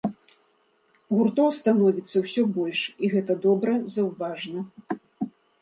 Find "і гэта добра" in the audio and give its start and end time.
3.05-3.79